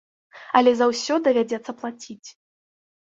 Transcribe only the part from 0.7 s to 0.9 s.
за